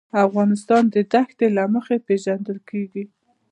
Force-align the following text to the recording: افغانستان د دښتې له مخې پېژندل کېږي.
افغانستان 0.27 0.83
د 0.93 0.95
دښتې 1.13 1.47
له 1.57 1.63
مخې 1.73 1.97
پېژندل 2.07 2.57
کېږي. 2.69 3.03